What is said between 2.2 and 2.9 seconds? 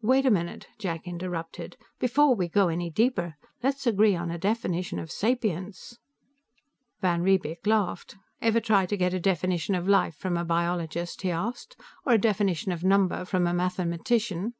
we go any